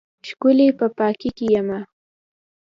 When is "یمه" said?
1.55-1.79